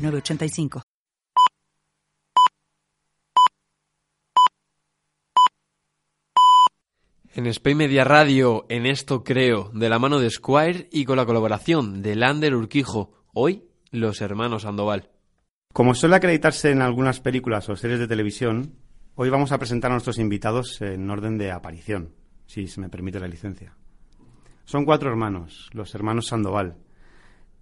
[0.00, 0.82] 906985.
[7.32, 11.26] En Spain Media Radio, en esto creo, de la mano de Squire y con la
[11.26, 15.10] colaboración de Lander Urquijo, hoy los hermanos Sandoval.
[15.72, 18.74] Como suele acreditarse en algunas películas o series de televisión,
[19.14, 22.14] hoy vamos a presentar a nuestros invitados en orden de aparición,
[22.46, 23.76] si se me permite la licencia.
[24.64, 26.78] Son cuatro hermanos, los hermanos Sandoval,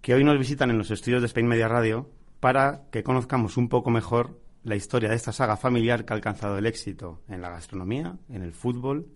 [0.01, 3.69] que hoy nos visitan en los estudios de Spain Media Radio para que conozcamos un
[3.69, 7.49] poco mejor la historia de esta saga familiar que ha alcanzado el éxito en la
[7.49, 9.07] gastronomía, en el fútbol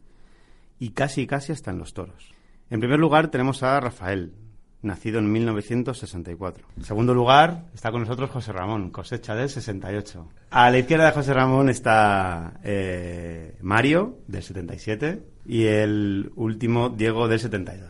[0.80, 2.31] y casi casi hasta en los toros.
[2.70, 4.33] En primer lugar tenemos a Rafael,
[4.81, 6.67] nacido en 1964.
[6.78, 10.28] En segundo lugar está con nosotros José Ramón, cosecha del 68.
[10.52, 17.28] A la izquierda de José Ramón está eh, Mario, del 77, y el último Diego,
[17.28, 17.89] del 72.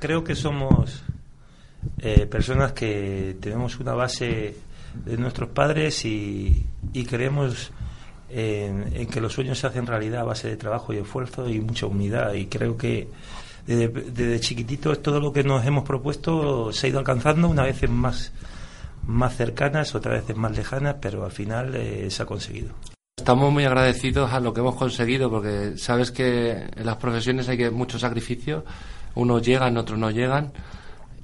[0.00, 1.04] Creo que somos
[1.98, 4.56] eh, personas que tenemos una base
[4.94, 6.66] de nuestros padres y,
[7.08, 7.72] creemos
[8.30, 11.86] en, que los sueños se hacen realidad a base de trabajo y esfuerzo y mucha
[11.86, 12.34] unidad.
[12.34, 13.08] Y creo que
[13.66, 17.88] desde, desde chiquititos todo lo que nos hemos propuesto se ha ido alcanzando, una vez
[17.88, 18.32] más,
[19.06, 22.74] más cercanas, otra vez más lejanas, pero al final eh, se ha conseguido.
[23.16, 27.56] Estamos muy agradecidos a lo que hemos conseguido porque sabes que en las profesiones hay
[27.56, 28.64] que mucho sacrificio,
[29.14, 30.52] unos llegan, otros no llegan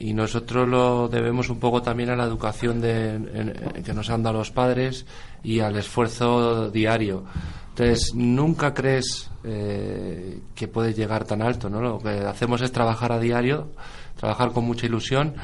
[0.01, 4.39] y nosotros lo debemos un poco también a la educación de, que nos han dado
[4.39, 5.05] los padres
[5.45, 7.25] y al esfuerzo diario.
[7.69, 11.83] Entonces, nunca crees eh, que puedes llegar tan alto, ¿no?
[11.83, 13.69] Lo que hacemos es trabajar a diario,
[14.17, 15.35] trabajar con mucha ilusión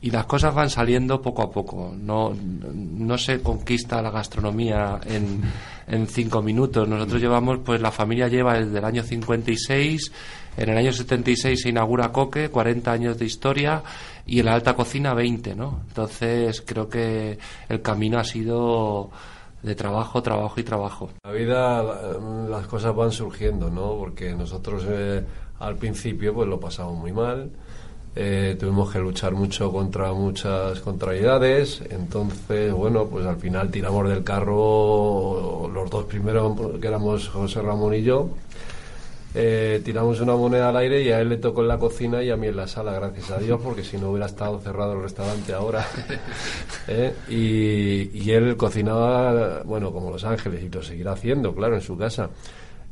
[0.00, 1.94] y las cosas van saliendo poco a poco.
[1.94, 5.42] No, no se conquista la gastronomía en,
[5.88, 6.88] en cinco minutos.
[6.88, 10.10] Nosotros llevamos, pues la familia lleva desde el año 56
[10.56, 13.82] en el año 76 se inaugura Coque, 40 años de historia,
[14.26, 15.80] y en la alta cocina 20, ¿no?
[15.88, 19.10] Entonces creo que el camino ha sido
[19.62, 21.10] de trabajo, trabajo y trabajo.
[21.24, 21.82] La vida,
[22.48, 23.96] las cosas van surgiendo, ¿no?
[23.96, 25.24] Porque nosotros eh,
[25.58, 27.50] al principio pues lo pasamos muy mal,
[28.14, 34.24] eh, tuvimos que luchar mucho contra muchas contrariedades, entonces, bueno, pues al final tiramos del
[34.24, 38.30] carro los dos primeros, que éramos José Ramón y yo,
[39.38, 42.30] eh, tiramos una moneda al aire y a él le tocó en la cocina y
[42.30, 45.02] a mí en la sala, gracias a Dios, porque si no hubiera estado cerrado el
[45.02, 45.86] restaurante ahora.
[46.88, 47.12] ¿eh?
[47.28, 52.30] y, él cocinaba, bueno, como Los Ángeles, y lo seguirá haciendo, claro, en su casa.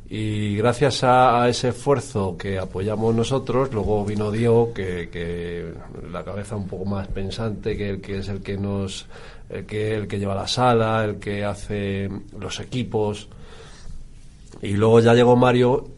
[0.07, 5.73] Y gracias a, ese esfuerzo que apoyamos nosotros, luego vino Diego, que, que,
[6.11, 9.07] la cabeza un poco más pensante, que, que es el que nos,
[9.49, 12.07] el que, el que lleva la sala, el que hace
[12.39, 13.29] los equipos.
[14.61, 15.94] Y luego ya llegó Mario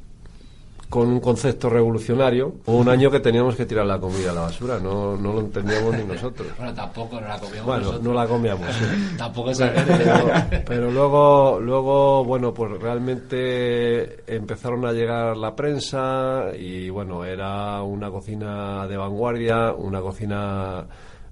[0.90, 2.56] con un concepto revolucionario.
[2.66, 5.40] Hubo un año que teníamos que tirar la comida a la basura, no, no lo
[5.42, 6.48] entendíamos ni nosotros.
[6.58, 7.66] Bueno, tampoco no la comíamos.
[7.66, 8.68] Bueno, no la comíamos.
[9.18, 10.32] tampoco es pero,
[10.66, 18.10] pero luego, luego, bueno, pues realmente empezaron a llegar la prensa y bueno, era una
[18.10, 20.86] cocina de vanguardia, una cocina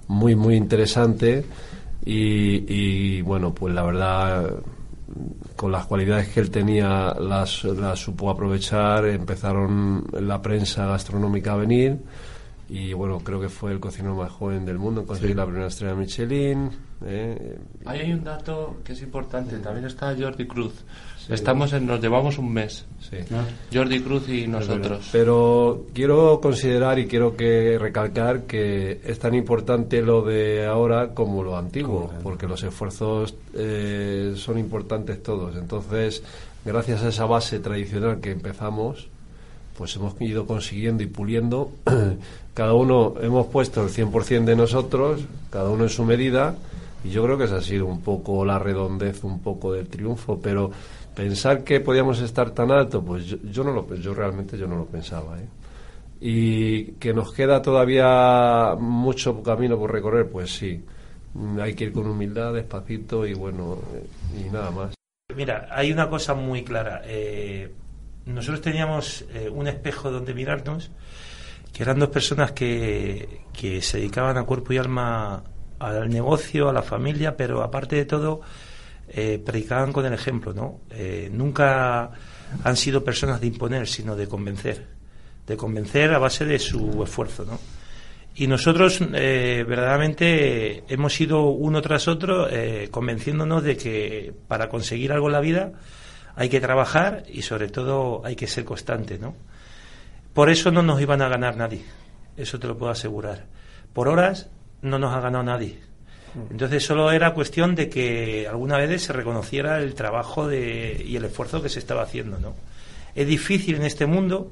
[0.07, 1.45] muy, muy interesante.
[2.03, 4.53] Y, y bueno, pues la verdad
[5.55, 11.57] con las cualidades que él tenía las, las supo aprovechar, empezaron la prensa gastronómica a
[11.57, 11.99] venir
[12.67, 15.67] y bueno, creo que fue el cocinero más joven del mundo en conseguir la primera
[15.67, 16.71] estrella Michelin.
[17.05, 17.59] ¿eh?
[17.85, 20.73] Ahí hay un dato que es importante, también está Jordi Cruz.
[21.29, 22.85] Estamos en, nos llevamos un mes.
[22.99, 23.17] Sí.
[23.73, 25.09] Jordi Cruz y nosotros.
[25.11, 31.43] Pero quiero considerar y quiero que recalcar que es tan importante lo de ahora como
[31.43, 35.55] lo antiguo, porque los esfuerzos eh, son importantes todos.
[35.55, 36.23] Entonces,
[36.63, 39.09] gracias a esa base tradicional que empezamos,
[39.77, 41.72] pues hemos ido consiguiendo y puliendo.
[42.53, 46.55] cada uno hemos puesto el 100% de nosotros, cada uno en su medida,
[47.03, 50.39] y yo creo que esa ha sido un poco la redondez, un poco del triunfo,
[50.41, 50.72] pero
[51.13, 54.85] pensar que podíamos estar tan alto, pues yo, no lo yo realmente yo no lo
[54.85, 55.47] pensaba, ¿eh?
[56.21, 60.81] Y que nos queda todavía mucho camino por recorrer, pues sí.
[61.59, 63.78] Hay que ir con humildad, despacito y bueno,
[64.33, 64.95] y nada más.
[65.35, 67.01] Mira, hay una cosa muy clara.
[67.05, 67.69] Eh,
[68.25, 70.91] nosotros teníamos eh, un espejo donde mirarnos,
[71.73, 75.43] que eran dos personas que, que se dedicaban a cuerpo y alma
[75.79, 78.41] al negocio, a la familia, pero aparte de todo,
[79.09, 80.79] eh, predicaban con el ejemplo, ¿no?
[80.89, 82.11] Eh, nunca
[82.63, 84.87] han sido personas de imponer, sino de convencer,
[85.45, 87.59] de convencer a base de su esfuerzo, ¿no?
[88.37, 95.13] Y nosotros eh, verdaderamente hemos ido uno tras otro eh, convenciéndonos de que para conseguir
[95.13, 95.71] algo en la vida
[96.35, 99.35] hay que trabajar y sobre todo hay que ser constante, ¿no?
[100.34, 101.84] Por eso no nos iban a ganar nadie,
[102.35, 103.46] eso te lo puedo asegurar.
[103.93, 104.49] Por horas
[104.82, 105.79] no nos ha ganado nadie.
[106.52, 111.23] Entonces solo era cuestión de que alguna vez se reconociera el trabajo de, y el
[111.23, 112.53] esfuerzo que se estaba haciendo, ¿no?
[113.16, 114.52] Es difícil en este mundo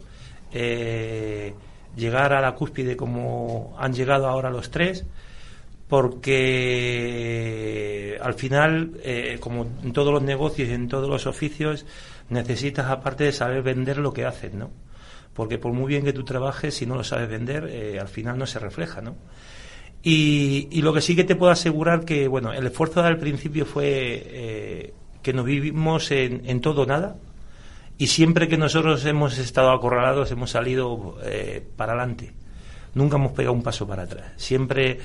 [0.54, 1.54] eh,
[1.98, 5.04] llegar a la cúspide como han llegado ahora los tres,
[5.94, 7.38] porque
[8.20, 11.86] al final, eh, como en todos los negocios y en todos los oficios,
[12.30, 14.72] necesitas aparte de saber vender lo que haces, ¿no?
[15.36, 18.40] Porque por muy bien que tú trabajes, si no lo sabes vender, eh, al final
[18.40, 19.16] no se refleja, ¿no?
[20.02, 24.24] Y, lo que sí que te puedo asegurar que, bueno, el esfuerzo al principio fue
[24.26, 27.18] eh, que nos vivimos en, en todo nada,
[28.00, 31.20] y siempre que nosotros hemos estado acorralados hemos salido
[31.78, 32.34] para adelante.
[32.96, 34.34] Nunca hemos pegado un paso para atrás.
[34.38, 35.00] Siempre,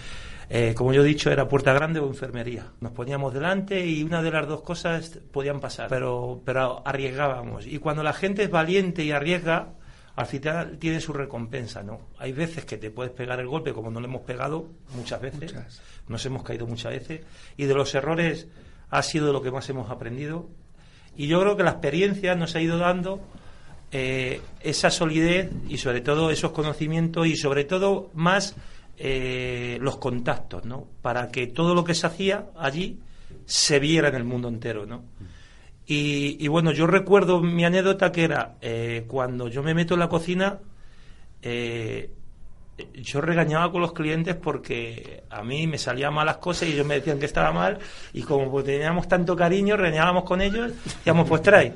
[0.50, 2.72] eh, como yo he dicho, era puerta grande o enfermería.
[2.80, 7.66] Nos poníamos delante y una de las dos cosas podían pasar, pero, pero arriesgábamos.
[7.66, 9.68] Y cuando la gente es valiente y arriesga,
[10.16, 12.00] al final tiene su recompensa, ¿no?
[12.18, 15.54] Hay veces que te puedes pegar el golpe, como no lo hemos pegado muchas veces,
[15.54, 15.82] muchas.
[16.08, 17.20] nos hemos caído muchas veces,
[17.56, 18.48] y de los errores
[18.90, 20.48] ha sido lo que más hemos aprendido
[21.18, 23.20] y yo creo que la experiencia nos ha ido dando
[23.90, 28.54] eh, esa solidez y sobre todo esos conocimientos y sobre todo más
[28.98, 30.88] eh, los contactos, ¿no?
[31.02, 32.98] Para que todo lo que se hacía allí
[33.46, 35.04] se viera en el mundo entero, ¿no?
[35.86, 40.00] Y, y bueno, yo recuerdo mi anécdota que era eh, cuando yo me meto en
[40.00, 40.58] la cocina,
[41.42, 42.10] eh,
[42.94, 46.96] yo regañaba con los clientes porque a mí me salían malas cosas y ellos me
[46.96, 47.78] decían que estaba mal
[48.12, 51.72] y como pues teníamos tanto cariño regañábamos con ellos decíamos pues trae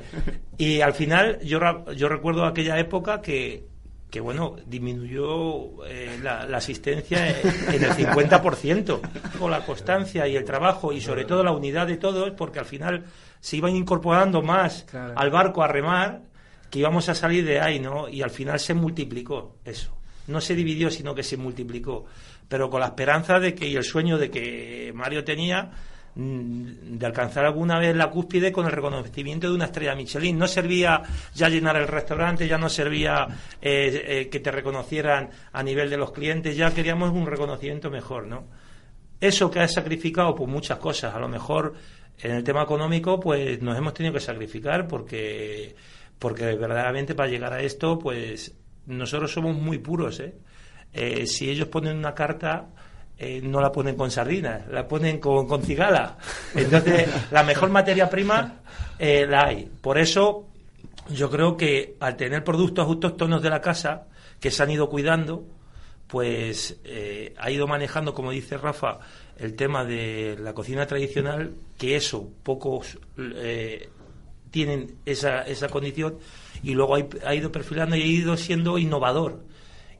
[0.57, 1.59] y al final yo,
[1.93, 3.65] yo recuerdo aquella época que,
[4.13, 8.99] que bueno disminuyó eh, la, la, asistencia en el 50%
[9.39, 12.65] con la constancia y el trabajo y sobre todo la unidad de todos porque al
[12.65, 13.05] final
[13.39, 15.15] se iban incorporando más claro.
[15.17, 16.21] al barco a remar
[16.69, 20.55] que íbamos a salir de ahí no y al final se multiplicó eso no se
[20.55, 22.05] dividió, sino que se multiplicó.
[22.47, 25.71] Pero con la esperanza de que, y el sueño de que Mario tenía
[26.15, 30.37] de alcanzar alguna vez la cúspide con el reconocimiento de una estrella Michelin.
[30.37, 31.01] No servía
[31.33, 33.27] ya llenar el restaurante, ya no servía
[33.61, 38.27] eh, eh, que te reconocieran a nivel de los clientes, ya queríamos un reconocimiento mejor,
[38.27, 38.45] ¿no?
[39.19, 41.15] Eso que ha sacrificado, pues muchas cosas.
[41.15, 41.73] A lo mejor
[42.19, 45.75] en el tema económico, pues nos hemos tenido que sacrificar porque,
[46.19, 48.53] porque verdaderamente para llegar a esto, pues
[48.85, 50.35] nosotros somos muy puros, ¿eh?
[50.93, 52.67] eh si ellos ponen una carta,
[53.23, 56.17] eh, no la ponen con sardinas, la ponen con, con cigala.
[56.53, 58.61] Entonces, la mejor materia prima
[58.99, 59.69] eh, la hay.
[59.81, 60.47] Por eso,
[61.09, 64.07] yo creo que al tener productos autóctonos de la casa,
[64.39, 65.45] que se han ido cuidando,
[66.07, 68.99] pues eh, ha ido manejando, como dice Rafa,
[69.37, 72.99] el tema de la cocina tradicional, que eso, pocos
[74.51, 76.17] tienen esa, esa condición
[76.61, 79.39] y luego ha, ido perfilando y ha ido siendo innovador.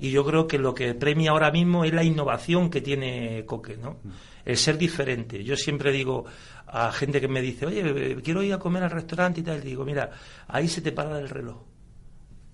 [0.04, 3.78] Y yo creo que lo que premia ahora mismo es la innovación que tiene Coque,
[3.78, 4.00] ¿no?
[4.44, 5.42] El ser diferente.
[5.46, 6.26] Yo siempre digo
[6.68, 9.70] a gente que me dice, oye, quiero ir a comer al restaurante y tal, y
[9.70, 10.12] digo, mira,
[10.50, 11.63] ahí se te para el reloj.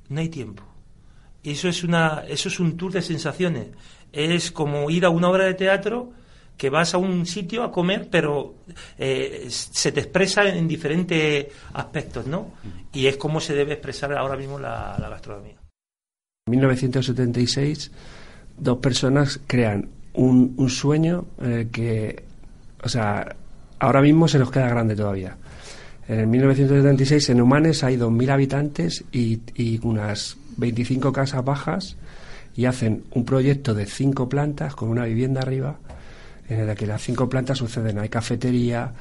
[0.09, 0.61] No hay tiempo.
[1.41, 3.69] Y eso es, una, eso es un tour de sensaciones.
[4.11, 6.11] Es como ir a una obra de teatro
[6.55, 8.57] que vas a un sitio a comer, pero
[8.95, 12.53] eh, se te expresa en, diferentes aspectos, ¿no?
[12.93, 15.58] Y es como se debe expresar ahora mismo la, la gastronomía.
[16.49, 17.91] En 1976,
[18.57, 22.23] dos personas crean un, sueño eh, que,
[22.83, 23.35] o sea,
[23.77, 25.37] ahora mismo se nos queda grande todavía.
[26.07, 31.97] En 1976 en Humanes hay 2.000 habitantes y, y unas 25 casas bajas
[32.55, 35.77] y hacen un proyecto de cinco plantas con una vivienda arriba
[36.49, 37.99] en la que las cinco plantas suceden.
[37.99, 38.91] Hay cafetería,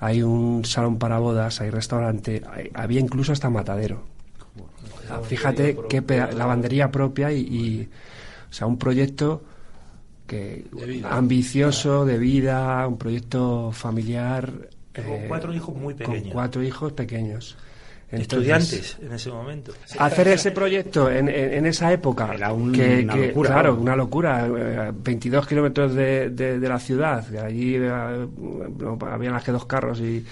[0.00, 4.15] hay un salón para bodas, hay restaurante, hay, había incluso hasta matadero.
[4.58, 6.00] O sea, fíjate qué
[6.34, 7.88] lavandería propia y, y,
[8.50, 9.42] o sea, un proyecto
[10.26, 11.16] que De vida.
[11.16, 14.52] ambicioso de vida, un proyecto familiar.
[14.94, 16.32] Con eh, cuatro hijos muy con pequeños.
[16.32, 17.56] cuatro hijos pequeños.
[18.20, 19.72] Entonces, Estudiantes en ese momento.
[19.98, 23.74] hacer ese proyecto en, en, en esa época Era un- que, una que- locura, claro
[23.74, 23.80] ¿no?
[23.82, 28.26] una locura eh, 22 kilómetros de, de, de la ciudad allí eh,
[28.78, 30.24] no, habían más que dos carros y,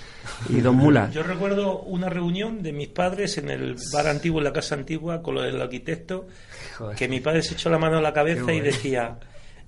[0.49, 4.45] y dos mulas Yo recuerdo una reunión de mis padres en el bar antiguo, en
[4.45, 6.27] la casa antigua, con lo del arquitecto,
[6.79, 6.97] Joder.
[6.97, 8.65] que mi padre se echó la mano a la cabeza y bueno.
[8.65, 9.19] decía,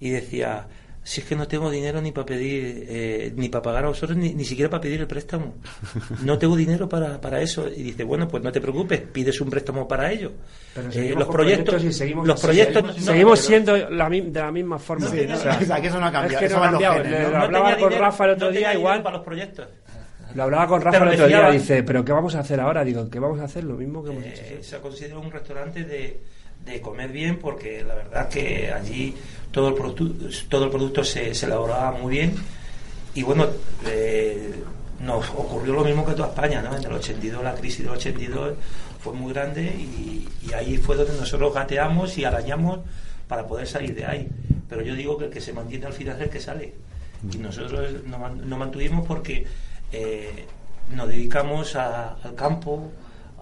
[0.01, 0.67] y decía,
[1.09, 4.19] si es que no tengo dinero ni para pedir, eh, ni para pagar a vosotros,
[4.19, 5.55] ni, ni siquiera para pedir el préstamo.
[6.25, 7.69] No tengo dinero para, para eso.
[7.69, 10.33] Y dice, bueno, pues no te preocupes, pides un préstamo para ello.
[10.75, 14.21] Pero Eh, los proyectos, y seguimos, los proyectos, seguimos, no, seguimos pero- siendo la mi-
[14.23, 15.07] de la misma forma.
[15.07, 16.35] Sí, O sea, o sea, que eso no ha cambiado.
[16.35, 17.05] Es que eso no ha van los cambiado.
[17.05, 17.31] genes, Le- ¿no?
[17.31, 19.03] lo no hablaba tenía con dinero- Rafa el otro no día, igual.
[19.05, 19.69] para los proyectos.
[20.35, 22.85] Lo hablaba con Rafa el otro día, dice, pero ¿qué vamos a hacer ahora?
[22.85, 23.63] Digo, ¿qué vamos a hacer?
[23.63, 24.43] Lo mismo que hemos hecho.
[24.43, 26.21] Eh, se ha considerado un restaurante de,
[26.65, 29.15] de comer bien porque la verdad que allí
[29.53, 32.35] todo el, produ- todo el producto se, se elaboraba muy bien
[33.15, 33.47] y bueno,
[33.87, 34.55] eh,
[35.01, 36.77] nos ocurrió lo mismo que toda España, ¿no?
[36.77, 38.55] En el 82, la crisis del 82
[39.01, 42.81] fue muy grande y, y ahí fue donde nosotros gateamos y arañamos
[43.29, 44.29] para poder salir de ahí.
[44.69, 46.75] Pero yo digo que el que se mantiene al final es el que sale.
[47.33, 49.47] Y nosotros nos mantuvimos porque
[49.93, 50.45] eh,
[50.95, 52.91] nos dedicamos a- al campo,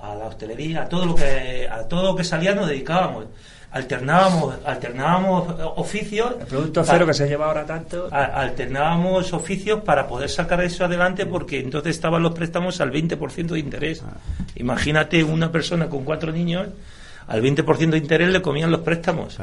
[0.03, 3.25] a la hostelería, a todo lo que a todo lo que salía nos dedicábamos.
[3.71, 6.35] Alternábamos, alternábamos oficios.
[6.39, 8.09] El producto cero que se lleva ahora tanto.
[8.13, 13.55] a- alternábamos oficios para poder sacar eso adelante porque entonces estaban los préstamos al 20%
[13.55, 14.03] de interés.
[14.55, 16.69] Imagínate una persona con cuatro niños,
[17.27, 19.39] al 20% de interés le comían los préstamos.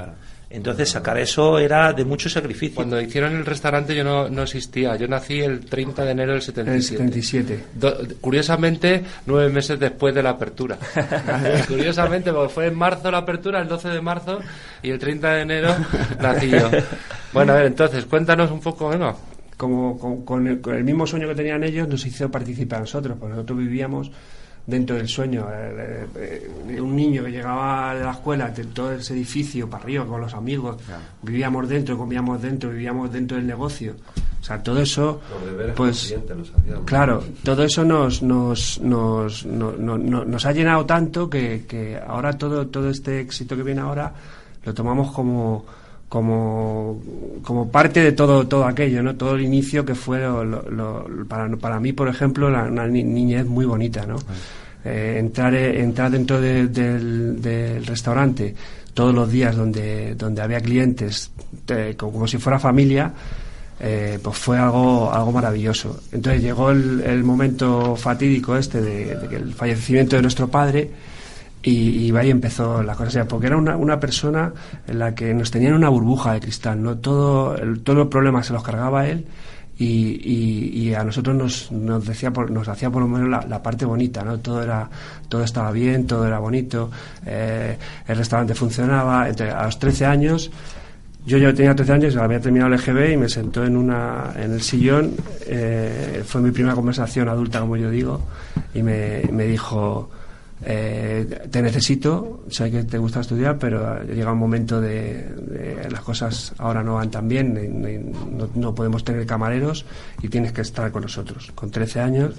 [0.53, 2.75] Entonces sacar eso era de mucho sacrificio.
[2.75, 4.95] Cuando hicieron el restaurante yo no, no existía.
[4.97, 6.97] Yo nací el 30 de enero del En el 77.
[6.97, 7.63] 77.
[7.73, 10.77] Do- curiosamente, nueve meses después de la apertura.
[11.67, 14.39] curiosamente, porque fue en marzo la apertura, el 12 de marzo,
[14.83, 15.75] y el 30 de enero
[16.21, 16.69] nací yo.
[17.33, 19.15] Bueno, a ver, entonces, cuéntanos un poco, venga.
[19.57, 22.81] como, con, con el, con el mismo sueño que tenían ellos, nos hizo participar a
[22.81, 24.11] nosotros, porque nosotros vivíamos
[24.65, 25.47] dentro del sueño.
[25.53, 29.83] eh, eh, eh, un niño que llegaba de la escuela, de todo ese edificio para
[29.83, 30.77] arriba con los amigos,
[31.21, 33.95] vivíamos dentro, comíamos dentro, vivíamos dentro del negocio.
[34.39, 35.21] O sea, todo eso,
[35.57, 40.85] Los pues, los claro, todo eso nos, nos, nos, no- no- no- nos ha llenado
[40.85, 44.11] tanto que, que ahora todo, todo este éxito que viene ahora
[44.65, 45.65] lo tomamos como
[46.11, 47.01] como,
[47.41, 49.15] como parte de todo todo aquello, ¿no?
[49.15, 52.85] Todo el inicio que fue lo- lo- lo- para, para mí, por ejemplo, la- una
[52.85, 54.17] ni- niñez muy bonita, ¿no?
[54.83, 58.53] Eh, entrar, eh, entrar dentro de- del, del restaurante
[58.93, 61.31] todos los días donde, donde había clientes,
[61.69, 63.13] eh, como, como si fuera familia,
[63.79, 65.97] eh, pues fue algo, algo maravilloso.
[66.11, 70.91] Entonces llegó el, el momento fatídico este de, de que el fallecimiento de nuestro padre
[71.63, 71.71] y,
[72.07, 74.51] y ahí empezó la cosa, porque era una, una persona
[74.87, 76.97] en la que nos tenían una burbuja de cristal, ¿no?
[76.97, 79.25] Todo el, todos los problemas se los cargaba él
[79.77, 83.61] y, y- y a nosotros nos, nos decía por- nos hacía por lo menos la,
[83.63, 84.37] parte bonita, ¿no?
[84.39, 84.89] Todo era
[85.29, 86.89] todo estaba bien, todo era bonito,
[87.25, 87.77] eh,
[88.07, 89.29] el restaurante funcionaba.
[89.29, 90.51] Entonces, a los 13 años
[91.25, 94.53] yo ya tenía 13 años, había terminado el EGB y me sentó en, una, en
[94.53, 95.11] el sillón.
[95.45, 98.21] eh, fue mi primera conversación adulta, como yo digo,
[98.73, 100.09] y me, me dijo:
[100.63, 106.01] eh, Te necesito, sé que te gusta estudiar, pero llega un momento de, de las
[106.01, 107.53] cosas ahora no van tan bien,
[108.37, 109.85] no, no podemos tener camareros
[110.21, 111.51] y tienes que estar con nosotros.
[111.55, 112.35] Con 13 años.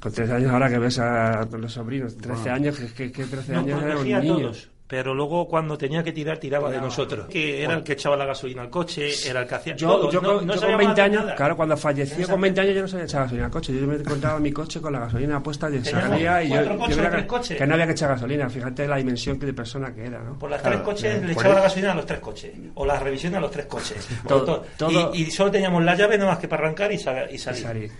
[0.00, 3.52] Con 13 años, ahora que ves a los sobrinos, 13 años, que, que, que 13
[3.52, 4.40] Nos años eran protegía a niños.
[4.40, 7.26] todos, pero luego cuando tenía que tirar, tiraba de nosotros.
[7.28, 10.10] Que era el que echaba la gasolina al coche, era el que hacía Yo, todo.
[10.10, 11.36] yo, no, con, no yo sabía con 20 hacer años, nada.
[11.36, 13.72] claro, cuando falleció con 20 años yo no sabía echar gasolina al coche.
[13.74, 16.96] Yo me encontraba mi coche con la gasolina puesta y salía y yo, yo coches,
[16.98, 17.58] tres que, coches.
[17.58, 18.50] que no había que echar gasolina.
[18.50, 20.38] Fíjate la dimensión que de persona que era, ¿no?
[20.38, 22.52] Por las Claro, tres coches le echaba la gasolina a los tres coches.
[22.74, 24.06] O las revisiones a los tres coches.
[24.28, 26.96] Todo- Todo- todo- y, y solo teníamos la llave nada más que para arrancar y,
[26.96, 27.62] y y salir.
[27.62, 27.92] salir.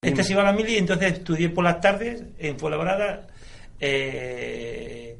[0.00, 3.26] Este se iba a la mili y entonces estudié por las tardes en Fuenlabrada
[3.80, 5.13] eh,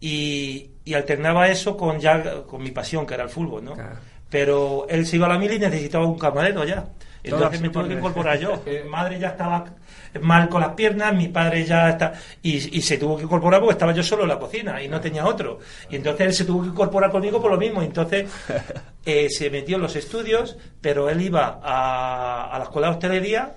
[0.00, 3.74] y, y alternaba eso con ya con mi pasión que era el fútbol, ¿no?
[3.74, 3.96] Claro.
[4.28, 6.86] Pero él se iba a la mili y necesitaba un camarero ya.
[7.22, 8.62] Entonces me tuve que incorporar yo.
[8.66, 9.64] Mi madre ya estaba
[10.22, 13.74] mal con las piernas, mi padre ya está y, y se tuvo que incorporar porque
[13.74, 15.58] estaba yo solo en la cocina y no tenía otro.
[15.90, 17.82] Y entonces él se tuvo que incorporar conmigo por lo mismo.
[17.82, 18.28] Entonces
[19.04, 23.54] eh, se metió en los estudios, pero él iba a, a la escuela de hostelería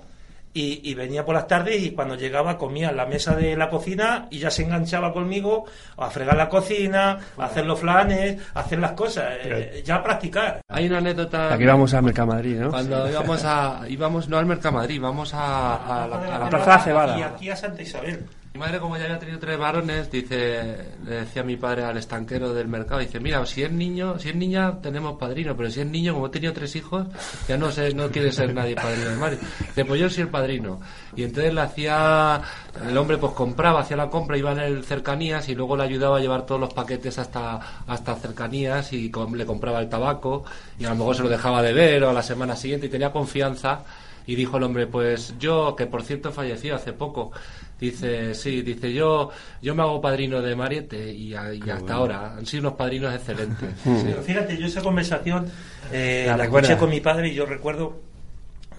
[0.54, 3.68] y, y venía por las tardes y cuando llegaba comía en la mesa de la
[3.68, 5.64] cocina y ya se enganchaba conmigo
[5.96, 10.02] a fregar la cocina, a hacer los flanes, a hacer las cosas, eh, ya a
[10.02, 10.60] practicar.
[10.68, 11.52] Hay una anécdota.
[11.52, 12.70] Aquí vamos a Mercamadrid, ¿no?
[12.70, 13.82] Cuando íbamos a.
[13.88, 17.18] íbamos no al Mercamadrid, vamos a, a la, a la Plaza de la Cebada.
[17.18, 18.24] Y aquí a Santa Isabel.
[18.54, 21.96] Mi madre, como ya había tenido tres varones, dice, le decía a mi padre al
[21.96, 25.80] estanquero del mercado, dice, mira, si es niño, si es niña, tenemos padrino, pero si
[25.80, 27.04] es niño, como he tenido tres hijos,
[27.48, 29.38] ya no sé, no quiere ser nadie padrino de Mario.
[29.58, 30.78] Dice, pues yo soy el padrino.
[31.16, 32.42] Y entonces le hacía,
[32.88, 36.18] el hombre pues compraba, hacía la compra, iba en el cercanías y luego le ayudaba
[36.18, 40.44] a llevar todos los paquetes hasta, hasta cercanías y le compraba el tabaco
[40.78, 42.90] y a lo mejor se lo dejaba de ver o a la semana siguiente y
[42.90, 43.82] tenía confianza
[44.26, 47.30] Y dijo el hombre, pues yo, que por cierto falleció hace poco,
[47.78, 52.34] dice, sí, dice yo, yo me hago padrino de Mariette y, a- y hasta ahora
[52.36, 53.68] han sido unos padrinos excelentes.
[53.84, 53.90] Sí.
[54.04, 55.46] Pero fíjate, yo esa conversación
[55.92, 58.00] eh, La la, escuché con mi padre y yo recuerdo,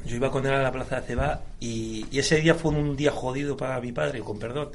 [0.05, 2.95] yo iba con él a la plaza de Ceba y, y ese día fue un
[2.95, 4.69] día jodido para mi padre, con perdón,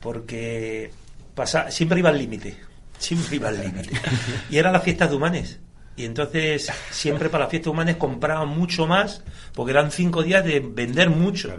[0.00, 0.90] porque
[1.34, 2.56] pasa, siempre iba al límite,
[2.98, 3.90] siempre iba al límite.
[4.50, 5.58] Y eran las fiestas de Humanes.
[5.96, 9.22] Y entonces siempre para las fiestas de Humanes compraban mucho más,
[9.54, 11.54] porque eran cinco días de vender mucho.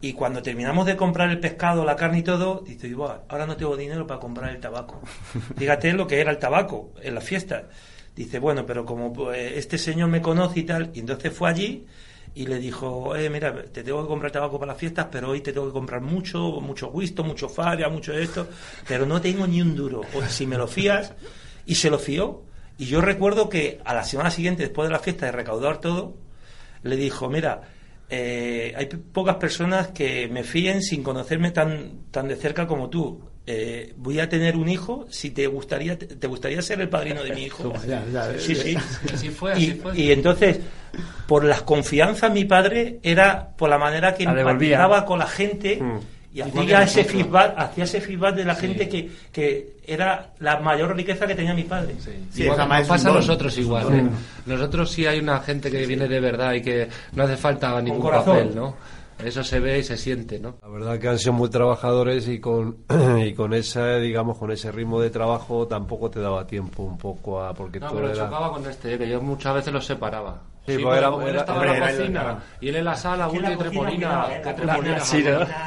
[0.00, 3.56] Y cuando terminamos de comprar el pescado, la carne y todo, dice, "Buah, ahora no
[3.56, 5.00] tengo dinero para comprar el tabaco.
[5.56, 7.64] Fíjate lo que era el tabaco en las fiestas.
[8.14, 11.86] Dice, bueno, pero como pues, este señor me conoce y tal, y entonces fue allí
[12.34, 15.40] y le dijo, eh, mira, te tengo que comprar tabaco para las fiestas, pero hoy
[15.40, 18.46] te tengo que comprar mucho, mucho whisky, mucho faria, mucho esto,
[18.86, 20.02] pero no tengo ni un duro.
[20.14, 21.12] O si me lo fías,
[21.66, 22.42] y se lo fió.
[22.78, 26.16] Y yo recuerdo que a la semana siguiente, después de la fiesta, de recaudar todo,
[26.82, 27.62] le dijo, mira,
[28.10, 33.20] eh, hay pocas personas que me fíen sin conocerme tan, tan de cerca como tú.
[33.46, 37.22] Eh, voy a tener un hijo, si te gustaría, te, te gustaría ser el padrino
[37.22, 37.72] de mi hijo.
[38.38, 38.76] Sí, sí.
[39.12, 39.96] Así fue, así Y, fue.
[39.98, 40.60] y entonces,
[41.28, 44.76] por las confianzas, mi padre era por la manera que La devolvía.
[44.76, 45.98] empatizaba con la gente Mm.
[46.34, 47.06] Y hacía ese nosotros.
[47.22, 48.60] feedback, hacía ese feedback de la Sí.
[48.66, 51.94] gente que, que era la mayor riqueza que tenía mi padre.
[52.00, 52.10] Sí.
[52.30, 53.86] Sí, Igual además nos es pasa a nosotros igual.
[53.88, 53.94] Sí.
[53.94, 54.08] ¿eh?
[54.46, 58.10] Nosotros sí hay una gente que viene de verdad y que no hace falta ningún
[58.10, 58.74] papel, ¿no?
[59.16, 60.56] Eso se ve y se siente, ¿no?
[60.60, 62.78] La verdad que han sido muy trabajadores y con
[63.24, 67.40] y con ese digamos con ese ritmo de trabajo tampoco te daba tiempo un poco
[67.40, 68.98] a porque No, todo pero era chocaba con este, ¿eh?
[68.98, 70.42] que yo muchas veces los separaba.
[70.66, 72.68] Sí, Sí, porque porque era- él era- estaba hombre, en la era- cocina era- y
[72.68, 73.38] él en la sala, la y eh,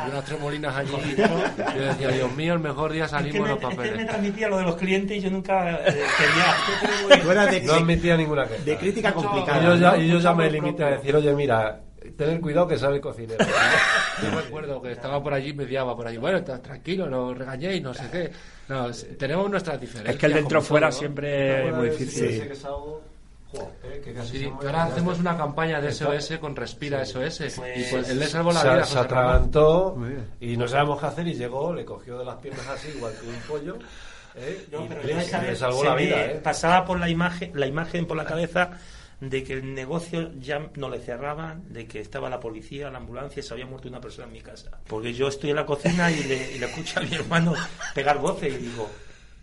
[0.10, 0.92] unas tres molinas allí.
[1.76, 3.76] Yo decía, Dios mío, el mejor día Es que salimos me, los es que me
[3.76, 4.08] papeles.
[4.08, 5.84] transmitía lo de los clientes y yo nunca eh,
[6.18, 7.52] quería.
[7.52, 8.64] De, no admitía ninguna queja.
[8.64, 9.62] de crítica complicada.
[9.62, 11.80] y yo ya, y yo ya me limité a decir, oye, mira,
[12.18, 13.46] tener cuidado que sabe cocinero.
[14.24, 16.18] Yo recuerdo que estaba por allí, mediaba por allí.
[16.18, 18.32] Bueno, tra- tranquilo, no regañéis, no sé qué.
[18.68, 18.90] No,
[19.20, 20.16] tenemos nuestras diferencias.
[20.16, 22.52] Es que el dentro fuera siempre es muy difícil.
[24.26, 24.50] Sí.
[24.62, 27.42] Ahora hacemos una campaña de SOS con Respira SOS.
[27.42, 28.84] Y pues él le salvó la se, vida.
[28.86, 29.98] se atragantó
[30.40, 33.28] y no sabemos qué hacer y llegó, le cogió de las piernas así, igual que
[33.28, 33.78] un pollo.
[34.36, 34.66] ¿eh?
[34.72, 36.26] No, y pero le, yo esa le vez salvó se la me vida.
[36.26, 36.42] ¿eh?
[36.44, 38.72] Pasaba por la imagen, la imagen por la cabeza
[39.20, 43.40] de que el negocio ya no le cerraban, de que estaba la policía, la ambulancia
[43.40, 44.70] y se había muerto una persona en mi casa.
[44.88, 47.54] Porque yo estoy en la cocina y le, y le escucho a mi hermano
[47.96, 48.88] pegar voces y digo,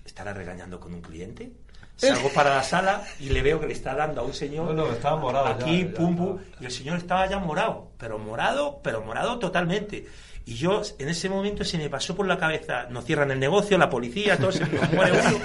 [0.05, 1.51] ¿estará regañando con un cliente?
[1.97, 4.73] Salgo para la sala y le veo que le está dando a un señor No,
[4.87, 8.19] no, estaba morado aquí, ya, ya pum, pum, y el señor estaba ya morado, pero
[8.19, 10.05] morado, pero morado totalmente.
[10.47, 13.79] Y yo, en ese momento, se me pasó por la cabeza, nos cierran el negocio,
[13.79, 15.39] la policía, todo se nos muere uno.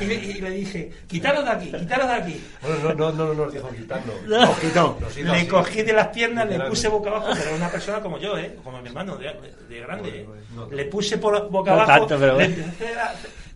[0.00, 2.44] Y le, y le dije, quitaros de aquí, quitaros de aquí.
[2.60, 4.14] Bueno, no, no, no, no nos dijo quitarnos.
[4.26, 4.54] No.
[4.60, 4.98] quitó.
[5.00, 5.46] Nos hizo Le así.
[5.48, 8.56] cogí de las piernas, le puse boca abajo, pero era una persona como yo, ¿eh?
[8.62, 9.32] como mi hermano, de,
[9.68, 10.10] de grande.
[10.20, 10.26] ¿eh?
[10.54, 10.68] no.
[10.70, 12.06] Le puse por boca No abajo.
[12.06, 12.54] tanto, pero le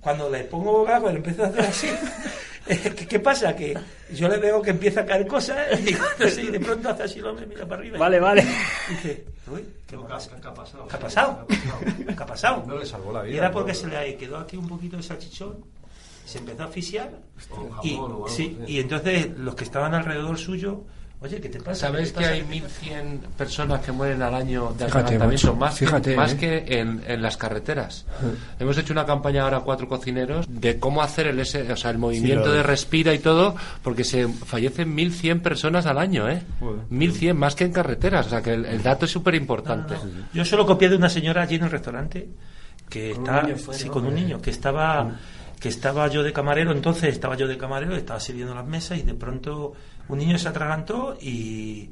[0.00, 1.88] cuando le pongo boca abajo, le empiezo a hacer así.
[2.66, 3.56] Eh, ¿Qué, qué pasa?
[3.56, 3.76] Que
[4.12, 7.18] yo le veo que empieza a caer cosas y cuando sí, de pronto hace así
[7.18, 7.98] el hombre, mira para arriba.
[7.98, 8.42] Vale, vale.
[8.42, 10.16] Y dice, uy, ¿qué, No, ¿qué ha-
[10.54, 10.86] pasado?
[10.86, 11.46] qué ha pasado?
[11.48, 12.64] ¿Qué ha pasado?
[12.68, 13.34] No le salvó la vida.
[13.34, 15.64] Y era porque no, se le quedó aquí un poquito de salchichón,
[16.24, 17.10] se empezó a asfixiar
[17.82, 18.56] y, sí.
[18.68, 20.84] y entonces los que estaban alrededor suyo,
[21.20, 21.88] oye, ¿qué te pasa?
[21.88, 22.83] ¿Sabéis ¿Qué que hay pasa?
[22.83, 26.37] 1.100 personas que mueren al año de Fíjate, macho, Más, fíjate, que, más eh.
[26.37, 28.06] que en, en las carreteras.
[28.59, 31.98] Hemos hecho una campaña ahora, cuatro cocineros, de cómo hacer el, ese, o sea, el
[31.98, 36.42] movimiento de respira y todo, porque se fallecen 1.100 personas al año, ¿eh?
[36.90, 38.26] 1.100, más que en carreteras.
[38.26, 39.96] O sea, que el, el dato es súper importante.
[40.33, 42.28] Yo solo copié de una señora allí en el restaurante
[42.88, 45.16] que Con está con un niño que estaba
[45.61, 49.02] que estaba yo de camarero, entonces estaba yo de camarero, estaba sirviendo las mesas y
[49.02, 49.74] de pronto
[50.12, 51.90] un niño se atragantó y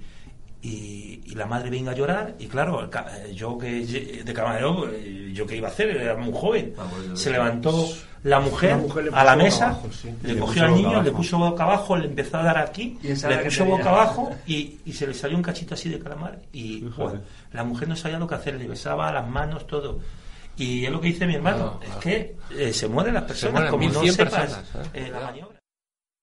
[0.60, 3.86] y, y la madre venga a llorar y claro eh, yo que
[4.24, 7.86] de camarero eh, yo qué iba a hacer era muy joven Ah, bueno, se levantó
[8.24, 10.12] la mujer, La mujer le a la mesa abajo, sí.
[10.24, 13.06] le Le cogió al niño le puso boca abajo le empezó a dar aquí Y
[13.06, 13.76] le que puso tenía.
[13.76, 17.20] boca abajo y, y se le salió un cachito así de calamar y joder,
[17.52, 20.00] la mujer no sabía lo que hacer le besaba las manos todo
[20.56, 22.00] y es lo que dice mi hermano Ah, es ah.
[22.00, 25.04] que eh, se mueren las personas mueren como no 1100 sepas personas, ¿eh?
[25.06, 25.57] eh, la maniobra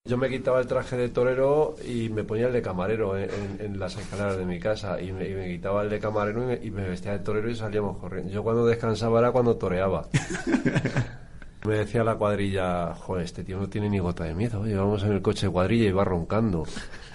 [0.07, 3.57] Yo me quitaba el traje de torero y me ponía el de camarero en, en-
[3.59, 6.45] en las escaleras de mi casa y me, y me quitaba el de camarero y
[6.45, 8.31] me, y me vestía de torero y salíamos corriendo.
[8.31, 10.07] Yo cuando descansaba era cuando toreaba.
[11.65, 14.61] me decía la cuadrilla, joder, este tío no tiene ni gota de miedo.
[14.61, 16.65] Oye, vamos en el coche de cuadrilla y va roncando.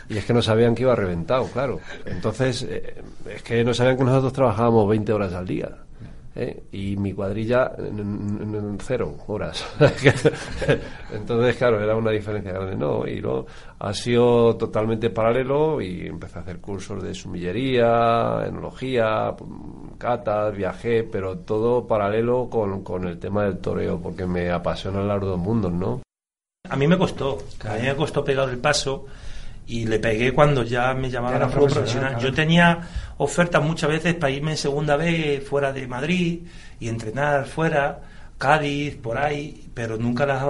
[0.08, 1.78] Y es que no sabían que iba reventado, claro.
[2.06, 2.96] Entonces, eh,
[3.32, 5.76] es que no sabían que nosotros trabajábamos 20 horas al día.
[6.36, 6.64] ¿Eh?
[6.72, 9.64] y mi cuadrilla en, en- en cero horas.
[11.12, 12.76] Entonces, claro, era una diferencia grande.
[12.76, 13.46] No, y luego
[13.78, 19.34] ha sido totalmente paralelo y empecé a hacer cursos de sumillería, enología,
[19.98, 25.20] catas, viajé, pero todo paralelo con, con el tema del toreo, porque me apasiona los
[25.20, 26.00] dos mundos, ¿no?
[26.68, 27.38] A mí me costó,
[27.68, 29.06] a mí me costó pegar el paso
[29.66, 32.10] y le pegué cuando ya me llamaban a profesional, profesional.
[32.10, 32.24] claro.
[32.28, 32.80] Yo tenía
[33.22, 36.40] ofertas muchas veces para irme en segunda vez fuera de Madrid
[36.80, 38.00] y entrenar fuera,
[38.38, 40.42] Cádiz, por ahí, pero nunca las,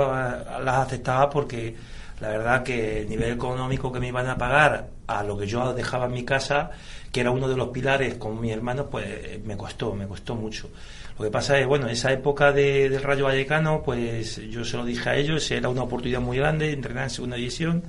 [0.65, 1.75] las aceptaba porque
[2.21, 5.75] la verdad que el nivel económico que me iban a pagar a lo que yo
[5.75, 6.71] dejaba en mi casa,
[7.11, 10.71] que era uno de los pilares con mis hermanos, pues me costó, me costó mucho.
[11.19, 14.85] Lo que pasa es, bueno, esa época de- del Rayo Vallecano, pues yo se lo
[14.85, 17.83] dije a ellos, era una oportunidad muy grande, entrenar en segunda división,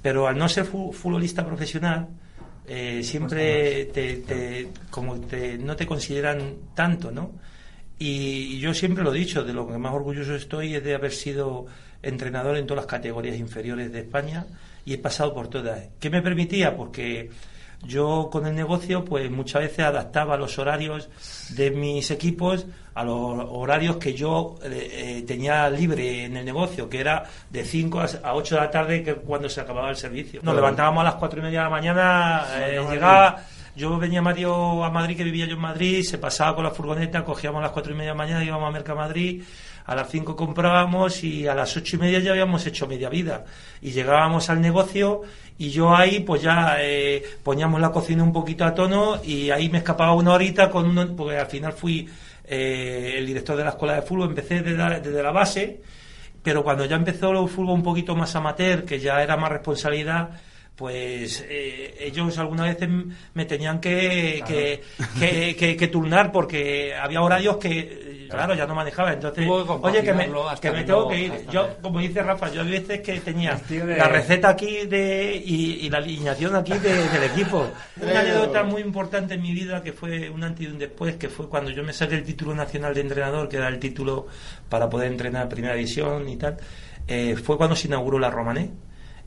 [0.00, 2.08] pero al no ser fu- futbolista profesional,
[2.68, 7.32] eh, siempre te, te- como te, no te consideran tanto, ¿no?
[7.98, 10.94] Y, y yo siempre lo he dicho, de lo que más orgulloso estoy es de
[10.94, 11.66] haber sido
[12.02, 14.46] entrenador en todas las categorías inferiores de España
[14.84, 15.88] y he pasado por todas.
[15.98, 16.76] ¿Qué me permitía?
[16.76, 17.30] Porque
[17.82, 21.08] yo con el negocio pues muchas veces adaptaba los horarios
[21.50, 26.88] de mis equipos a los horarios que yo eh, eh, tenía libre en el negocio,
[26.88, 30.40] que era de 5 a 8 de la tarde, que cuando se acababa el servicio.
[30.42, 33.44] Nos levantábamos a las 4 y media de la mañana, eh, llegaba...
[33.76, 37.24] Yo venía Mario a Madrid, que vivía yo en Madrid, se pasaba con la furgoneta,
[37.24, 39.44] cogíamos a las cuatro y media de la mañana, íbamos a Mercamadrid,
[39.88, 43.46] a las 5 comprábamos y a las ocho y media ya habíamos hecho media vida.
[43.80, 45.22] Y llegábamos al negocio
[45.56, 49.70] y yo ahí pues ya eh, poníamos la cocina un poquito a tono y ahí
[49.70, 52.06] me escapaba una horita con uno, porque al final fui
[52.44, 55.80] eh, el director de la escuela de fútbol, empecé desde la, desde la base,
[56.42, 60.28] pero cuando ya empezó el fútbol un poquito más amateur, que ya era más responsabilidad,
[60.78, 64.80] pues eh, ellos algunas veces m- me tenían que, que,
[65.18, 69.12] que, que- que turnar porque había horarios que, eh, claro, ya no manejaba.
[69.12, 69.44] Entonces,
[69.88, 70.26] oye, que me,
[70.60, 71.32] que me tengo que ir.
[71.50, 75.84] Yo, como dice Rafa, yo hay veces que tenía de- la receta aquí de, y,
[75.86, 77.68] y la alineación aquí de- del equipo.
[78.00, 81.28] Una anécdota muy importante en mi vida que fue un antes y un después, que
[81.28, 84.28] fue cuando yo me saqué el título nacional de entrenador, que era el título
[84.68, 86.56] para poder entrenar en primera división y tal,
[87.08, 88.70] eh, fue cuando se inauguró la Romané.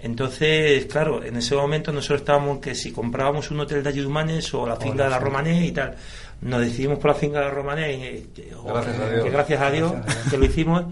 [0.04, 4.66] Entonces, claro, en ese momento nosotros estábamos que si comprábamos un hotel de Ayumanes o
[4.66, 5.96] la finca de la Romané y tal,
[6.42, 9.32] nos decidimos por la finca de la Romané, y, que- Gracias a que Dios.
[9.32, 9.92] gracias a Dios
[10.30, 10.86] que lo hicimos.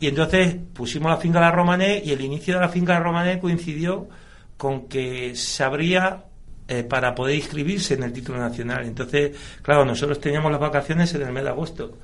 [0.00, 2.98] Y entonces pusimos la finca de la Romané y el inicio de la finca de
[2.98, 4.08] la Romané coincidió
[4.56, 6.24] con que se abría
[6.68, 8.84] eh, para poder inscribirse en el título nacional.
[8.84, 11.98] Entonces, claro, nosotros teníamos las vacaciones en el mes de agosto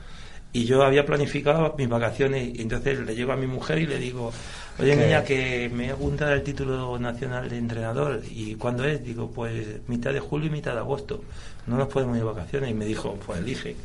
[0.53, 3.99] y yo había planificado mis vacaciones y entonces le llego a mi mujer y le
[3.99, 4.33] digo,
[4.79, 9.03] oye niña, que me he apuntado al título nacional de entrenador y ¿cuándo es?
[9.03, 11.25] Digo, pues mitad de julio y mitad de agosto.
[11.67, 13.77] No nos podemos ir de vacaciones y me dijo, pues elige.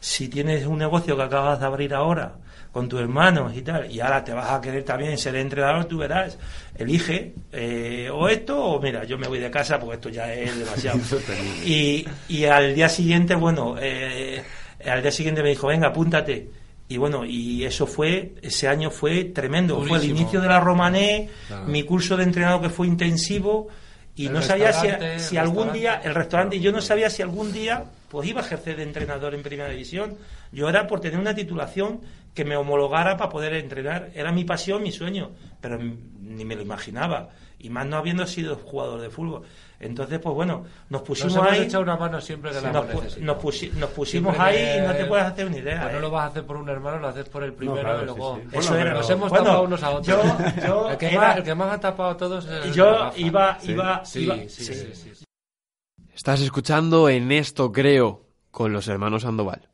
[0.00, 2.34] Si tienes un negocio que acabas de abrir ahora
[2.72, 5.98] con tus hermanos y tal, y ahora te vas a querer también ser entrenador, tú
[5.98, 6.38] verás,
[6.76, 10.58] elige eh, o esto o mira, yo me voy de casa porque esto ya es
[10.58, 10.98] demasiado.
[11.64, 14.42] y, y al día siguiente, bueno, eh,
[14.84, 16.50] al día siguiente me dijo, venga, apúntate.
[16.88, 19.82] Y bueno, y eso fue, ese año fue tremendo.
[19.82, 21.66] Fue el inicio de la Romané, Claro.
[21.66, 23.68] mi curso de entrenador que fue intensivo,
[24.14, 27.22] y El no sabía si, si algún día, el restaurante, y yo no sabía si
[27.22, 30.14] algún día pues iba a ejercer de entrenador en primera división.
[30.52, 32.00] Yo era por tener una titulación
[32.32, 34.10] que me homologara para poder entrenar.
[34.14, 37.30] Era mi pasión, mi sueño, pero ni me lo imaginaba.
[37.58, 39.42] Y más no habiendo sido jugador de fútbol.
[39.80, 41.64] Entonces, pues bueno, nos pusimos Nos hemos ahí.
[41.66, 44.84] echado una mano siempre que la nos, pu- nos pusi- nos pusimos Siempre ahí que-
[44.84, 45.80] y no te puedes hacer una idea.
[45.82, 46.02] Pues no ¿eh?
[46.02, 48.36] lo vas a hacer por un hermano, lo haces por el primero claro, y luego...
[48.36, 48.56] sí, sí.
[48.58, 48.94] Eso Bueno, era.
[48.94, 50.06] Nos hemos Bueno, tapado unos a otros.
[50.06, 50.22] yo-
[50.66, 52.90] yo el, que era- más, el que más ha tapado a todos es el yo
[52.92, 53.18] Rafa.
[53.18, 53.72] iba, Sí.
[53.72, 54.64] iba, Sí, iba- sí, sí.
[54.64, 55.24] sí, sí, sí.
[56.14, 59.68] Estás escuchando en esto creo con los hermanos Sandoval.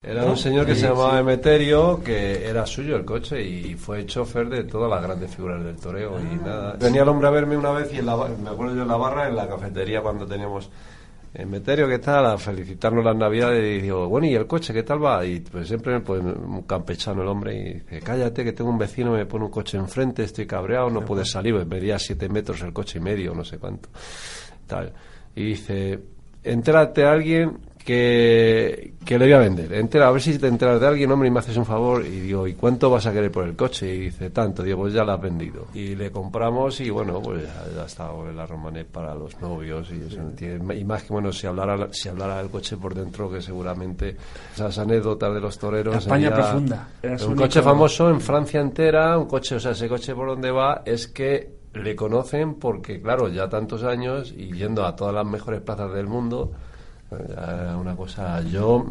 [0.00, 4.48] Era un señor que se llamaba Emeterio, que era suyo el coche y fue chofer
[4.48, 6.76] de todas las grandes figuras del toreo y nada.
[6.78, 8.96] Venía el hombre a verme una vez y en la, me acuerdo yo en la
[8.96, 10.70] barra, en la cafetería cuando teníamos
[11.34, 12.26] Emeterio, ¿qué tal?
[12.26, 15.26] A felicitarnos las navidades y digo, bueno, ¿y el coche qué tal va?
[15.26, 19.10] Y pues siempre pues un campechano el hombre y dice, cállate que tengo un vecino,
[19.10, 22.72] me pone un coche enfrente, estoy cabreado, no puedes salir, pues medía siete metros el
[22.72, 23.88] coche y medio, no sé cuánto.
[24.64, 24.92] Tal.
[25.34, 25.98] Y dice,
[26.44, 29.72] entérate a alguien que, que le voy a vender.
[29.72, 32.04] Entera, a ver si te enteras de alguien, hombre, y me haces un favor.
[32.04, 33.94] Y digo, ¿y cuánto vas a querer por el coche?
[33.94, 34.62] Y dice, tanto.
[34.62, 35.66] Digo, pues ya lo has vendido.
[35.72, 39.90] Y le compramos y bueno, pues ya, está la Romané para los novios.
[39.90, 40.20] Y, eso,
[40.74, 44.16] y más que bueno, si hablara, si hablara del coche por dentro, que seguramente
[44.54, 45.94] esas anécdotas de los toreros.
[45.94, 46.88] La España sería profunda.
[47.02, 50.50] Un único- coche famoso en Francia entera, un coche, o sea, ese coche por donde
[50.50, 55.26] va es que le conocen porque, claro, ya tantos años y yendo a todas las
[55.26, 56.52] mejores plazas del mundo,
[57.10, 58.84] Una cosa, yo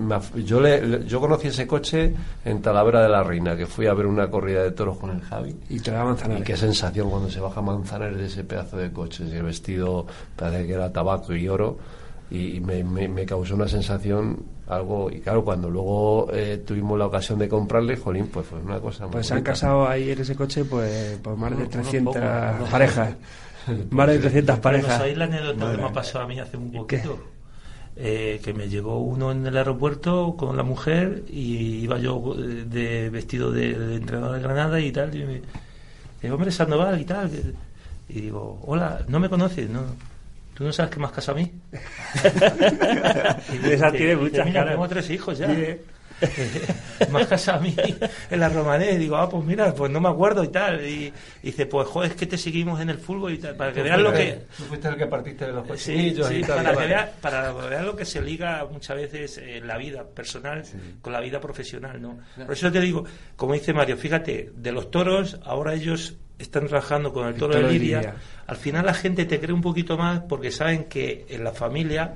[0.43, 2.13] yo le, yo conocí ese coche
[2.45, 5.21] en Talavera de la Reina, que fui a ver una corrida de toros con el
[5.21, 5.55] Javi.
[5.69, 6.41] Y te da manzanares.
[6.41, 10.65] Y qué sensación cuando se baja Manzanares de ese pedazo de coche, el vestido parece
[10.65, 11.77] que era tabaco y oro,
[12.31, 17.05] y me, me- me causó una sensación algo, y claro, cuando luego eh, tuvimos la
[17.05, 20.35] ocasión de comprarle, jolín, pues fue una cosa Pues se han casado ahí en ese
[20.35, 23.13] coche pues, pues más de Unos 300 pocos, unos parejas.
[23.91, 24.97] Más de 300 Bueno, parejas.
[24.97, 27.19] ¿sabéis la anécdota que me ha pasado a mí hace un poquito?
[27.99, 32.63] Eh, que me llegó uno en el aeropuerto con la mujer y iba yo eh,
[32.69, 35.15] de vestido de, de entrenador de Granada y tal.
[35.15, 35.41] Y me
[36.21, 37.31] digo, hombre, Sandoval y tal.
[38.09, 39.81] Y digo, hola, no me conoces, no.
[40.53, 41.51] ¿Tú no sabes que me has casado a mí?
[43.63, 44.73] Y esa tiene muchas "Mira, caras.
[44.75, 45.47] Tengo tres hijos ya.
[47.29, 47.75] casado a mí
[48.29, 48.95] en la romanés.
[48.95, 50.85] Y digo, ah, pues mira, pues no me acuerdo y tal.
[50.85, 51.05] Y,
[51.43, 53.55] y dice, pues joder, es que te seguimos en el fútbol y tal.
[53.55, 54.45] Para que veas lo que.
[54.57, 56.57] Tú fuiste el que partiste de los Sí, cochinillos sí, y tal.
[56.57, 56.87] para, que vale.
[56.87, 60.63] vea, para que lo que se liga muchas veces en la vida personal
[61.01, 62.19] con la vida profesional, ¿no?
[62.35, 67.11] Por eso te digo, como dice Mario, fíjate, de los toros, ahora ellos están trabajando
[67.13, 68.15] con el toro, toro de de Lidia.
[68.45, 72.15] Al final la gente te cree un poquito más porque saben que en la familia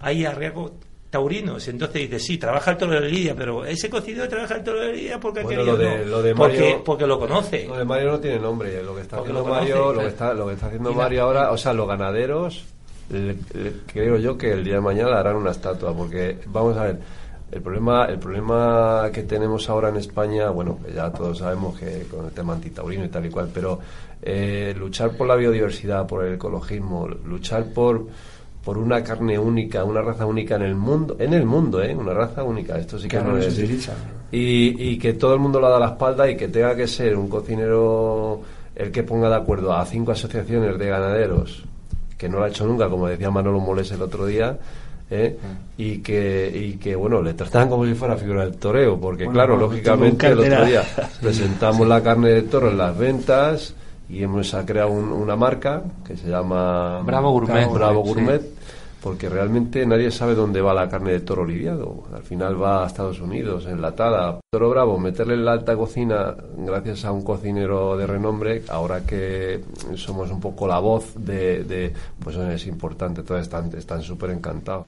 [0.00, 0.72] hay arriesgos
[1.14, 1.68] taurinos.
[1.68, 4.92] Entonces dices, sí, trabaja el toro de Lidia, pero ese cocido trabaja el toro de
[4.92, 7.66] Lidia porque ha querido, lo de- lo de Mario- porque lo conoce.
[7.68, 10.00] Lo de Mario no tiene nombre, lo que está Porque haciendo lo conoce, Mario, lo
[10.00, 12.64] que está, lo que está haciendo la- Mario ahora, o sea, los ganaderos,
[13.10, 16.84] le- le- creo yo que el día de mañana harán una estatua, porque vamos a
[16.84, 16.98] ver,
[17.52, 22.24] el problema, el problema que tenemos ahora en España, bueno, ya todos sabemos que con
[22.26, 23.78] el tema antitaurino y tal y cual, pero
[24.26, 28.06] eh, luchar por la biodiversidad, por el ecologismo, luchar por
[28.64, 31.94] por una carne única, una raza única en el mundo, en el mundo, ¿eh?
[31.94, 33.92] Una raza única, esto sí que, no es- utiliza.
[34.32, 37.16] y, y que todo el mundo le da la espalda y que tenga que ser
[37.16, 38.40] un cocinero
[38.74, 41.62] el que ponga de acuerdo a cinco asociaciones de ganaderos,
[42.18, 44.56] que no lo ha hecho nunca, como decía Manolo Moles el otro día,
[45.10, 45.36] ¿eh?
[45.76, 49.34] y que y que bueno le tratan como si fuera figura del toreo porque Bueno,
[49.38, 50.82] claro lógicamente el otro día
[51.20, 53.74] presentamos la carne de toro en las ventas
[54.14, 57.68] y hemos ha creado un- una marca que se llama Bravo Gourmet.
[57.72, 58.08] Bravo Sí.
[58.08, 58.42] Gourmet
[59.02, 62.04] porque realmente nadie sabe dónde va la carne de toro lidiado.
[62.14, 64.38] Al final va a Estados Unidos, enlatada.
[64.50, 69.62] Toro Bravo, meterle en la alta cocina gracias a un cocinero de renombre, ahora que
[69.96, 71.64] somos un poco la voz de...
[71.64, 74.86] de pues es importante, todos están están súper encantados.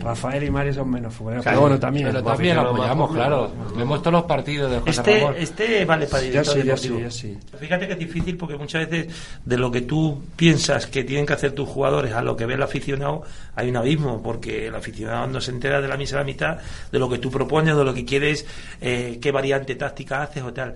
[0.00, 1.42] Rafael y Mario son menos futboleros.
[1.42, 1.56] Claro.
[1.56, 2.06] Pero bueno, también.
[2.08, 3.52] Pero también lo apoyamos, claro.
[3.76, 5.34] Vemos todos los partidos de José Ramón.
[5.38, 6.96] Este, este vale para director sí, deportivo.
[6.96, 7.38] sí, yo sí.
[7.58, 11.32] Fíjate que es difícil porque muchas veces de lo que tú piensas que tienen que
[11.32, 13.22] hacer tus jugadores a lo que ve el aficionado
[13.54, 16.58] hay un abismo porque el aficionado no se entera de la misma mitad
[16.92, 18.46] de lo que tú propones, de lo que quieres,
[18.80, 20.74] eh, qué variante táctica haces o tal.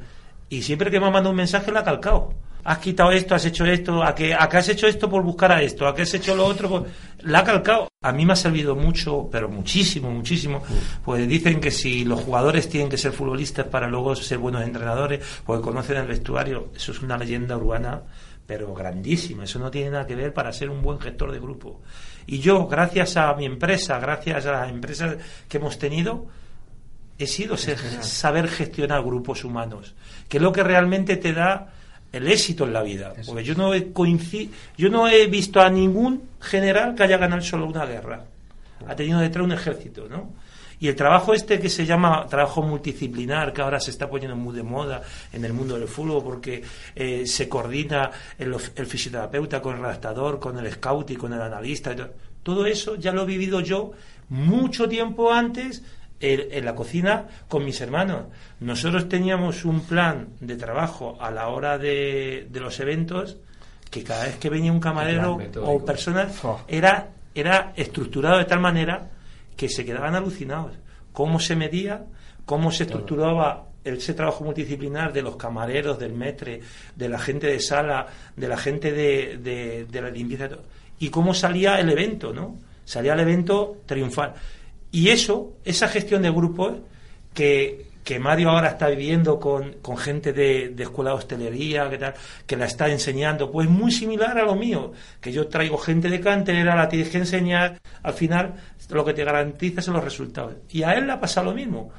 [0.48, 2.34] Y siempre que me manda un mensaje lo ha calcado.
[2.64, 5.50] Has quitado esto, has hecho esto, a que, a que has hecho esto por buscar
[5.52, 6.86] a esto, a que has hecho lo otro, por...
[7.22, 7.88] la ha calcado.
[8.02, 10.62] A mí me ha servido mucho, pero muchísimo, muchísimo.
[11.04, 15.20] Pues dicen que si los jugadores tienen que ser futbolistas para luego ser buenos entrenadores,
[15.44, 18.00] porque conocen el vestuario, eso es una leyenda urbana,
[18.46, 19.44] pero grandísima.
[19.44, 21.80] Eso no tiene nada que ver para ser un buen gestor de grupo.
[22.26, 25.16] Y yo, gracias a mi empresa, gracias a las empresas
[25.48, 26.26] que hemos tenido,
[27.18, 29.94] he sido ser- saber gestionar grupos humanos,
[30.28, 31.74] que es lo que realmente te da
[32.12, 33.12] el éxito en la vida.
[33.26, 37.42] Porque yo no he coinci- yo no he visto a ningún general que haya ganado
[37.42, 38.24] solo una guerra.
[38.86, 40.30] Ha tenido detrás un ejército, ¿no?
[40.82, 44.56] Y el trabajo este que se llama trabajo multidisciplinar, que ahora se está poniendo muy
[44.56, 46.62] de moda en el mundo del fútbol, porque
[46.96, 51.94] eh, se coordina el, fisioterapeuta con el redactador, con el scout y con el analista.
[52.42, 53.92] Todo eso ya lo he vivido yo
[54.30, 55.82] mucho tiempo antes
[56.20, 58.24] en, en la cocina con mis hermanos.
[58.60, 63.36] Nosotros teníamos un plan de trabajo a la hora de, de los eventos
[63.90, 66.64] que cada vez que venía un camarero o persona Fua.
[66.68, 69.10] era, era estructurado de tal manera
[69.56, 70.72] que se quedaban alucinados.
[71.12, 72.04] Cómo se medía,
[72.44, 76.60] cómo se estructuraba ese trabajo multidisciplinar de los camareros, del metre,
[76.94, 78.06] de la gente de sala,
[78.36, 80.50] de la gente de, de- de la limpieza,
[80.98, 82.58] y cómo salía el evento, ¿no?
[82.84, 84.34] Salía el evento triunfal.
[84.92, 86.78] Y eso, esa gestión de grupos
[87.34, 91.98] que, que Mario ahora está viviendo con, con gente de, de escuela de hostelería, que,
[91.98, 92.14] tal,
[92.46, 96.20] que la está enseñando, pues muy similar a lo mío, que yo traigo gente de
[96.20, 98.54] cantera, la tienes que enseñar, al final
[98.90, 100.54] lo que te garantiza son los resultados.
[100.70, 101.90] Y a él le ha pasado lo mismo.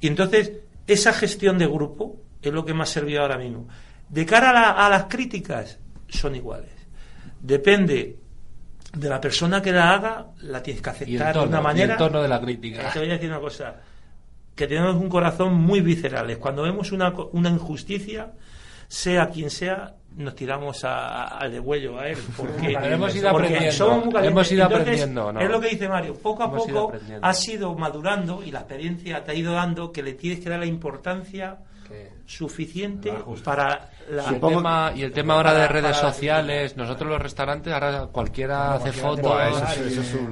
[0.00, 0.52] Y entonces,
[0.86, 3.68] esa gestión de grupo es lo que me ha servido ahora mismo.
[4.08, 6.70] De cara a, la- a las críticas, son iguales.
[7.38, 8.16] Depende
[8.92, 11.60] de la persona que la haga, la tienes que Y el aceptar de una tono,
[11.60, 11.92] y manera.
[11.92, 12.90] el tono de la crítica.
[12.92, 13.76] Te voy a decir una cosa,
[14.54, 16.38] que tenemos un corazón muy viscerales.
[16.38, 18.32] Cuando vemos una, una injusticia,
[18.88, 22.18] sea quien sea, nos tiramos al degüello a él.
[22.36, 24.20] Porque, hemos ido aprendiendo.
[24.22, 25.40] hemos ido aprendiendo.
[25.40, 26.14] Es lo que dice Mario.
[26.14, 30.14] Poco a poco ha sido madurando y la experiencia te ha ido dando que le
[30.14, 31.58] tienes que dar la importancia
[32.26, 33.12] suficiente
[33.44, 34.30] para la...
[34.30, 38.74] Y el, tema, y el tema ahora de redes sociales, nosotros los restaurantes, ahora cualquiera
[38.74, 39.36] hace fotos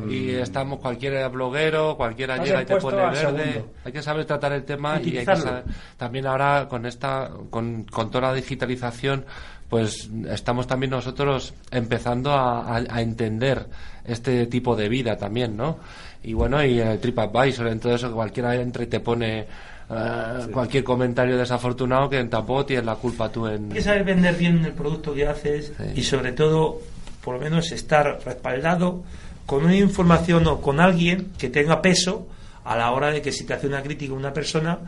[0.08, 3.64] y estamos cualquiera bloguero, cualquiera llega y te pone verde.
[3.84, 5.64] Hay que saber tratar el tema y hay que saber,
[5.96, 9.24] también ahora con esta, con, con toda la digitalización,
[9.68, 13.66] pues estamos también nosotros empezando a, a, entender
[14.04, 15.78] este tipo de vida también, ¿no?
[16.22, 19.46] Y bueno, y el TripAdvisor, en todo eso, que cualquiera entre y te pone
[19.90, 23.64] eh, cualquier comentario desafortunado que tampoco tienes la culpa tú en...
[23.64, 26.80] Hay que saber vender bien el producto que haces y sobre todo,
[27.22, 29.02] por lo menos, estar respaldado
[29.46, 32.28] con una información o con alguien que tenga peso
[32.64, 34.78] a la hora de que si te hace una crítica una persona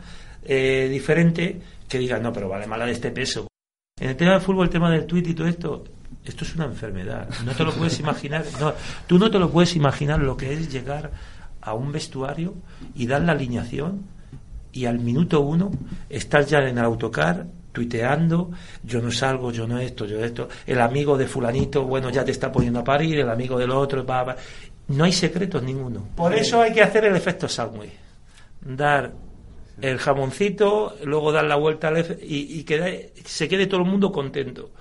[0.43, 1.59] eh, diferente,
[1.89, 3.47] que diga, no, pero vale mala de este peso.
[3.99, 5.83] En el tema del fútbol, el tema del tweet y todo esto,
[6.23, 7.27] esto es una enfermedad.
[7.43, 8.45] No te lo puedes imaginar.
[8.59, 8.73] No,
[9.07, 11.09] tú no te lo puedes imaginar lo que es llegar
[11.59, 12.53] a un vestuario
[12.93, 14.03] y dar la alineación
[14.73, 15.71] y al minuto uno
[16.09, 18.51] estás ya en el autocar tuiteando,
[18.83, 22.31] yo no salgo, yo no esto, yo esto, el amigo de fulanito, bueno, ya te
[22.31, 24.35] está poniendo a parir, el amigo del otro, va,
[24.89, 26.07] no hay secretos ninguno.
[26.15, 27.91] Por eso hay que hacer el efecto Samway.
[28.61, 29.13] Dar
[29.79, 32.65] el jamoncito, luego dar la vuelta al y, y
[33.25, 34.71] se quede todo el mundo contento.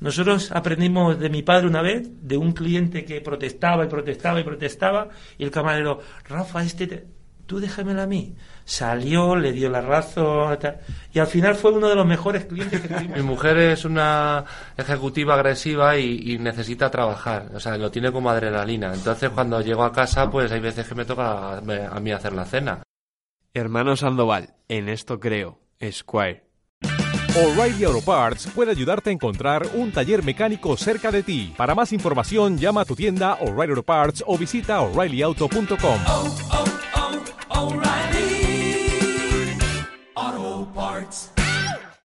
[0.00, 4.44] Nosotros aprendimos de mi padre una vez, de un cliente que protestaba y protestaba y
[4.44, 5.98] protestaba, y el camarero,
[6.28, 7.04] Rafa, este,
[7.48, 8.36] tú déjamelo a mí.
[8.64, 10.56] Salió, le dio la razón,
[11.12, 13.16] y al final fue uno de los mejores clientes que tuvimos.
[13.16, 14.44] Mi mujer es una
[14.76, 18.92] ejecutiva agresiva y, y, necesita trabajar, o sea, lo tiene como adrenalina.
[18.94, 22.44] Entonces, cuando llego a casa, pues hay veces que me toca a mí hacer la
[22.44, 22.82] cena.
[23.54, 25.58] Hermano Sandoval, en esto creo,
[25.90, 26.44] Squire.
[27.34, 31.54] O'Reilly Auto Parts puede ayudarte a encontrar un taller mecánico cerca de ti.
[31.56, 36.67] Para más información, llama a tu tienda O'Reilly Auto Parts o visita oreillyauto.com.
[40.78, 41.37] parts.